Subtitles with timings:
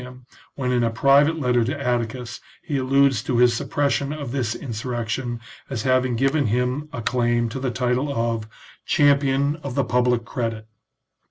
[0.01, 0.25] him
[0.55, 5.39] when in a private letter to Atticus he alludes to his suppression of this insurrection
[5.69, 8.47] as having given him a claim to the title of
[8.83, 10.67] champion of the public credit."